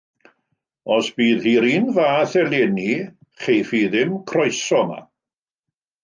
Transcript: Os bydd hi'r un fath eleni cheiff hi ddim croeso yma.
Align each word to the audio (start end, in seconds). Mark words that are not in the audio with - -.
Os 0.93 1.09
bydd 1.17 1.43
hi'r 1.49 1.67
un 1.71 1.83
fath 1.97 2.33
eleni 2.43 2.95
cheiff 3.43 3.73
hi 3.75 3.81
ddim 3.97 4.15
croeso 4.33 4.81
yma. 4.87 4.97